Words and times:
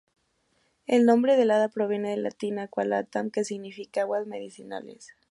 El 0.87 1.05
nombre 1.05 1.37
de 1.37 1.45
Lada 1.45 1.67
proviene 1.69 2.09
del 2.09 2.23
latín 2.23 2.57
"Aqua 2.57 2.83
Latam" 2.85 3.29
que 3.29 3.43
significa 3.43 4.01
"aguas 4.01 4.25
medicinales". 4.25 5.13